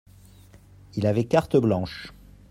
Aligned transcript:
Il 0.95 1.05
avait 1.05 1.25
carte 1.27 1.57
blanche. 1.57 2.11